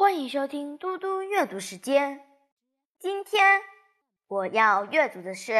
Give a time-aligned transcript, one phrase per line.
[0.00, 2.26] 欢迎收听嘟嘟阅读时间。
[2.98, 3.60] 今天
[4.28, 5.52] 我要阅读的是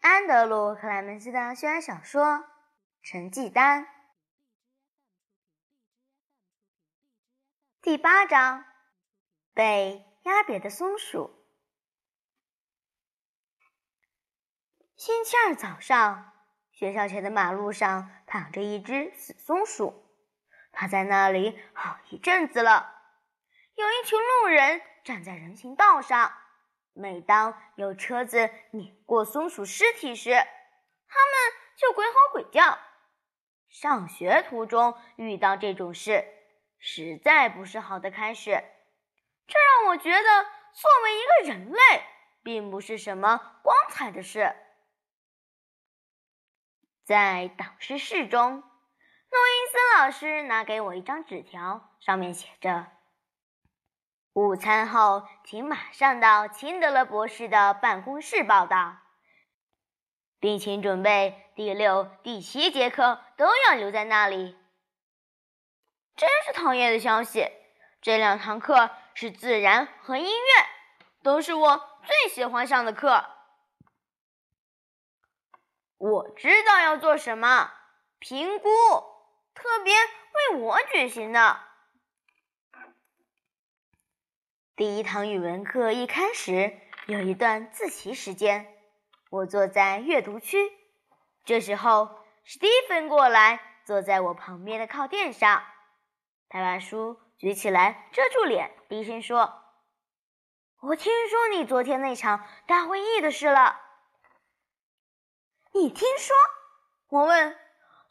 [0.00, 2.24] 安德鲁·克莱门斯的校园小说
[3.02, 3.82] 《成绩单》
[7.82, 8.64] 第八章：
[9.52, 11.34] 被压扁的松鼠。
[14.94, 16.32] 星期二早上，
[16.70, 20.08] 学校前的马路上躺着一只死松鼠，
[20.70, 22.92] 它在那里好一阵子了。
[23.76, 26.32] 有一群路人站在人行道上，
[26.94, 32.78] 每当有车子碾过松鼠尸体时，他们就鬼吼鬼叫。
[33.68, 36.24] 上学途中遇到这种事，
[36.78, 38.64] 实在不是好的开始。
[39.46, 41.78] 这让我觉得，作为一个人类，
[42.42, 44.56] 并不是什么光彩的事。
[47.04, 52.86] 在导师室中，诺伊斯老师拿给我一张纸条，上面写着。
[54.36, 58.98] 午餐后，请马上到秦德勒博士的办公室报道，
[60.38, 64.54] 并请准备第六、第七节课都要留在那里。
[66.16, 67.50] 真是讨厌的消息！
[68.02, 70.66] 这两堂课是自然和音乐，
[71.22, 73.24] 都是我最喜欢上的课。
[75.96, 77.72] 我知道要做什么
[78.18, 78.68] 评估，
[79.54, 81.65] 特别为我举行的。
[84.76, 88.70] 第一堂语文课一开始有一段自习时间，
[89.30, 90.70] 我坐在阅读区。
[91.46, 92.10] 这时候，
[92.44, 95.64] 史蒂芬过来，坐在我旁边的靠垫上。
[96.50, 99.62] 他把书举起来遮住脸，低声说
[100.82, 103.80] ：“我听说你昨天那场大会议的事了。”
[105.72, 106.36] 你听说？
[107.08, 107.58] 我问：“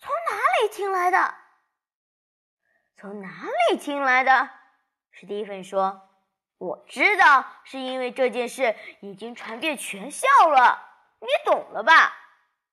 [0.01, 1.35] 从哪里听来的
[2.97, 4.49] ？”“从哪里听来的？”
[5.13, 6.01] 史蒂芬说。
[6.57, 10.81] 我知道，是因为这件事已经传遍全校了，
[11.19, 12.13] 你懂了吧？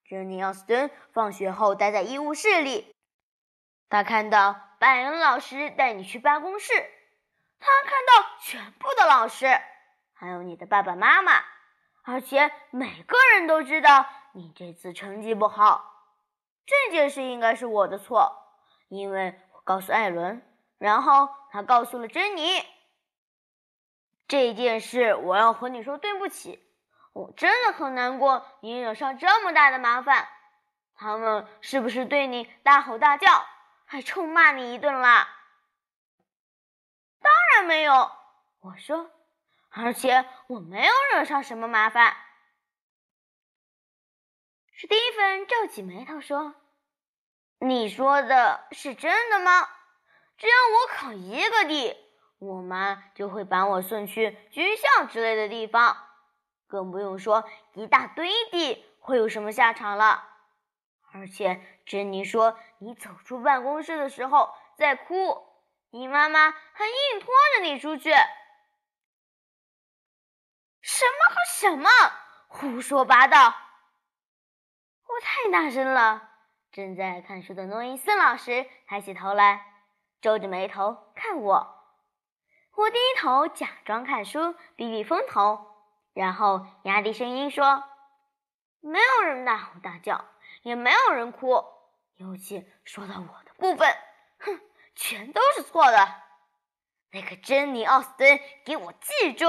[0.05, 2.95] 珍妮·奥斯顿放学后待在医务室里，
[3.89, 6.73] 他看到拜恩老师带你去办公室，
[7.59, 9.47] 他看到全部的老师，
[10.13, 11.43] 还有你的爸爸妈妈，
[12.05, 15.91] 而且每个人都知道你这次成绩不好。
[16.65, 18.31] 这件事应该是我的错，
[18.87, 20.41] 因为我告诉艾伦，
[20.77, 22.63] 然后他告诉了珍妮。
[24.27, 26.63] 这件事我要和你说对不起，
[27.11, 30.27] 我真的很难过你惹上这么大的麻烦。
[30.95, 33.45] 他们是不是对你大吼大叫，
[33.85, 35.27] 还臭骂你一顿啦？
[37.19, 38.11] 当然没有，
[38.59, 39.11] 我说，
[39.69, 42.15] 而且我没有惹上什么麻烦。
[44.71, 46.55] 史蒂芬皱起眉头说
[47.59, 49.67] ：“你说的是真的吗？
[50.37, 51.97] 只要我考一个 D。”
[52.47, 55.97] 我妈就会把我送去军校之类的地方，
[56.67, 57.43] 更不用说
[57.73, 60.27] 一大堆地会有什么下场了。
[61.13, 65.47] 而且珍妮说，你走出办公室的时候在哭，
[65.91, 68.11] 你妈妈还硬拖着你出去。
[70.81, 71.89] 什么和什么？
[72.47, 73.55] 胡说八道！
[75.07, 76.29] 我太大声了。
[76.71, 79.65] 正在看书的诺伊森老师抬起头来，
[80.21, 81.82] 皱着眉头看我。
[82.75, 85.67] 我低头假装看书，避避风头，
[86.13, 87.83] 然后压低声音说
[88.81, 90.25] ：“没有人大吼大叫，
[90.63, 91.63] 也没有人哭，
[92.15, 93.95] 尤其说到我的部分，
[94.39, 94.59] 哼，
[94.95, 96.15] 全都是错的。
[97.11, 99.45] 那个珍妮·奥斯顿，给我记住！”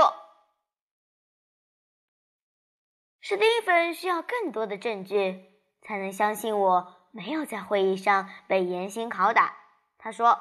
[3.23, 9.57] 史蒂芬需要更多的证据才能相信我没有在会议上被严刑拷打。
[9.97, 10.39] 他说：“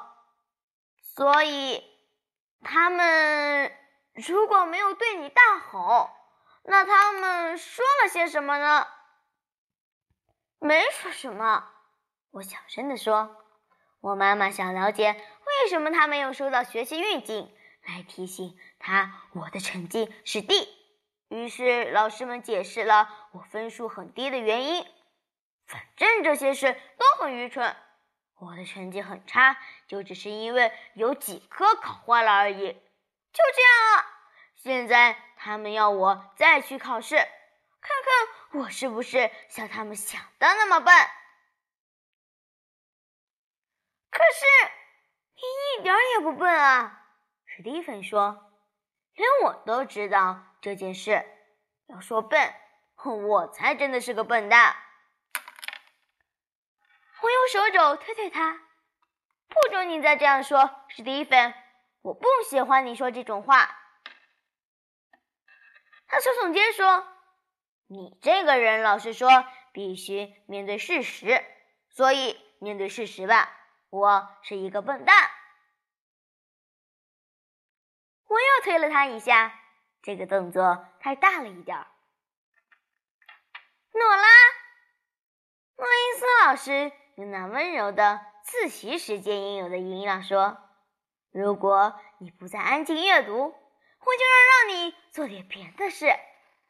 [1.00, 1.82] 所以。”
[2.64, 3.70] 他们
[4.14, 6.10] 如果没有对你大吼，
[6.64, 8.86] 那他们说了些什么呢？
[10.58, 11.70] 没说什么。
[12.30, 13.36] 我小声地说
[14.00, 17.54] ：“我妈妈想了解为什么他没有收到学习预警，
[17.86, 20.68] 来提醒他我的成绩是 D。”
[21.28, 24.86] 于是老师们解释了我分数很低的原因。
[25.66, 27.76] 反正这些事都很愚蠢。
[28.44, 29.56] 我的成绩很差，
[29.86, 32.72] 就只是因为有几科考坏了而已。
[33.32, 34.06] 就这样啊！
[34.54, 37.26] 现在他们要我再去考试，看
[38.50, 40.94] 看我是不是像他们想的那么笨。
[44.10, 44.44] 可是
[45.34, 47.08] 你一点也不笨啊！
[47.46, 48.52] 史蒂芬说
[49.14, 51.24] ：“连我都知道这件事。
[51.86, 52.54] 要说笨，
[53.04, 54.76] 我才真的是个笨蛋。”
[57.24, 58.60] 我用手肘推推他，
[59.48, 61.54] 不准你再这样说，史蒂芬！
[62.02, 63.74] 我不喜欢你说这种话。
[66.06, 67.08] 他耸耸肩说
[67.88, 71.42] ：“你这个人老实说必须面对事实，
[71.88, 73.50] 所以面对事实吧。
[73.88, 75.30] 我是一个笨蛋。”
[78.28, 79.58] 我又推了他一下，
[80.02, 81.86] 这个动作太大了一点儿。
[83.92, 84.28] 诺拉，
[85.76, 90.58] 诺伊斯老师用那温柔的自习时间应有的音量说。
[91.30, 96.06] 如果你不再安静阅读，我就要让你做点别的事，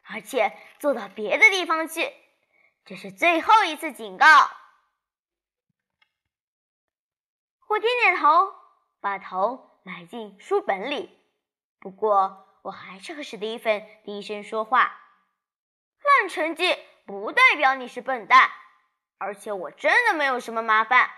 [0.03, 2.11] 而且做到别的地方去。
[2.83, 4.25] 这是最后一次警告。
[7.67, 8.53] 我点点头，
[9.01, 11.19] 把头埋进书本里。
[11.79, 14.99] 不过，我还是和史蒂芬低声说话
[16.01, 16.75] ：“烂成绩
[17.05, 18.49] 不代表你是笨蛋，
[19.17, 21.09] 而且我真的没有什么麻烦。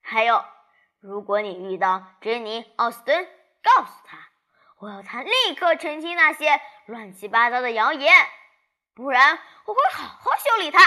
[0.00, 0.44] 还有。”
[0.98, 3.28] 如果你遇到珍妮·奥斯顿，
[3.62, 4.18] 告诉他，
[4.78, 8.12] 我要他立刻澄清那些乱七八糟的谣言，
[8.92, 10.80] 不然我会好好修理他。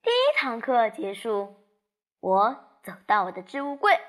[0.00, 1.68] 第一堂课结束，
[2.20, 4.00] 我走到我的置物柜，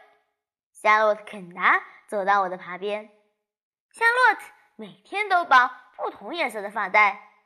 [0.72, 3.10] 夏洛特·肯达走到我的旁边。
[3.92, 4.46] 夏洛特
[4.78, 7.37] 每天都绑不同颜色的发带，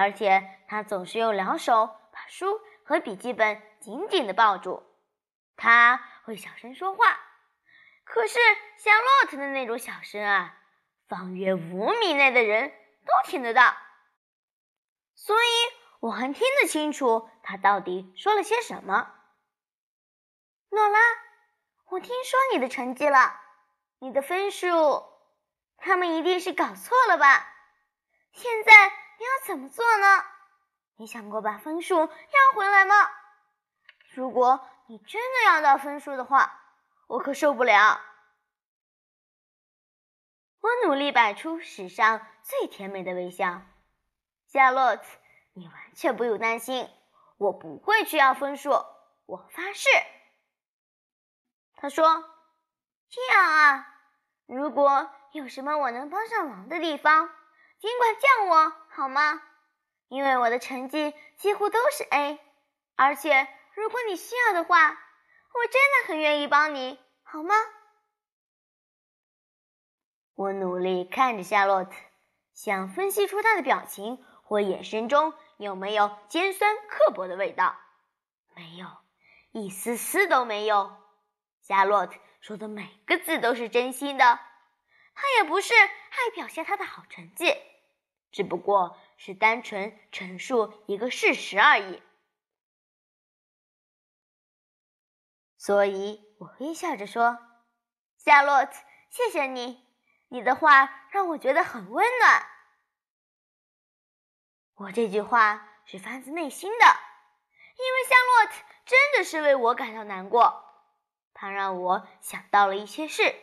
[0.00, 3.62] 而且他总是用两手把书和笔记本。
[3.80, 4.82] 紧紧的抱住，
[5.56, 7.18] 他会小声说话，
[8.04, 8.38] 可是
[8.76, 10.54] 像洛特的那种小声啊，
[11.08, 12.74] 方圆五米内的人
[13.06, 13.74] 都听得到，
[15.14, 15.48] 所以
[16.00, 19.14] 我还听得清楚他到底说了些什么。
[20.68, 20.98] 诺拉，
[21.88, 23.40] 我听说你的成绩了，
[23.98, 25.04] 你的分数，
[25.78, 27.48] 他们一定是搞错了吧？
[28.32, 28.79] 现在
[29.50, 30.24] 怎么做呢？
[30.94, 32.06] 你想过把分数要
[32.54, 32.94] 回来吗？
[34.14, 36.62] 如果你真的要到分数的话，
[37.08, 38.00] 我可受不了。
[40.60, 43.62] 我努力摆出史上最甜美的微笑。
[44.46, 45.02] 夏洛特，
[45.54, 46.88] 你完全不用担心，
[47.36, 48.70] 我不会去要分数，
[49.26, 49.88] 我发誓。
[51.74, 52.24] 他说
[53.10, 54.00] ：“这样啊，
[54.46, 57.28] 如果有什么我能帮上忙的地方，
[57.80, 59.42] 尽管叫我好吗？
[60.08, 62.38] 因为我的成绩几乎都是 A，
[62.96, 67.54] 而且。”如果你需要的话，我真的很愿意帮你，好吗？
[70.34, 71.92] 我努力看着夏洛特，
[72.52, 77.78] 想分析出他的表情或眼神中有没有尖酸刻薄的味道。
[78.54, 78.86] 没有，
[79.52, 80.94] 一丝丝都没有。
[81.62, 84.40] 夏洛特说的每个字都是真心的。
[85.14, 87.56] 他也不是爱表现他的好成绩，
[88.30, 92.02] 只不过是单纯陈述一个事实而已。
[95.56, 97.38] 所以我微笑着说
[98.16, 98.72] ：“夏洛特，
[99.10, 99.84] 谢谢你，
[100.28, 102.46] 你的话让我觉得很温暖。”
[104.76, 110.64] 我这句话是发自内心的，因为夏洛特真的是为我感到难过。
[111.34, 113.34] 他让我想到了一些事。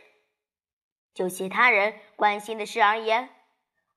[1.13, 3.30] 就其他人关心的事而言，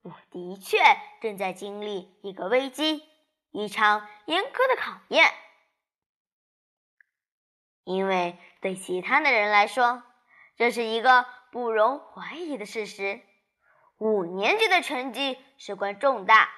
[0.03, 0.79] 我的确
[1.21, 3.03] 正在经历一个危机，
[3.51, 5.31] 一场严苛的考验。
[7.85, 10.03] 因为对其他的人来说，
[10.57, 13.21] 这是一个不容怀疑的事实。
[13.99, 16.49] 五年级的成绩事关重大，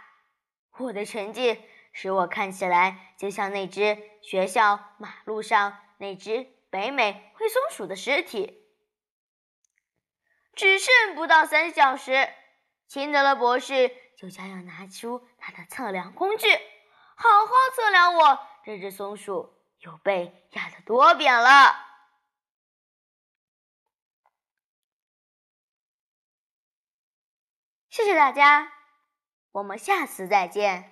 [0.79, 1.61] 我的成绩
[1.93, 8.63] 使我看起来就像那只学校马路上那只北美灰松鼠的尸体。
[10.55, 12.29] 只剩不到三小时，
[12.93, 16.47] 辛德勒博士就将要拿出他的测量工具，
[17.17, 19.59] 好好测量我这只松鼠。
[19.79, 21.75] 有被压得多扁了。
[27.89, 28.71] 谢谢大家，
[29.53, 30.92] 我们下次再见。